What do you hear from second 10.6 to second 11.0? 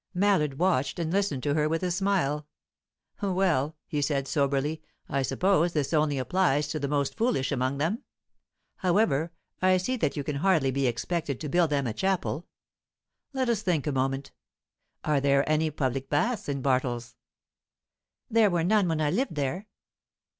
be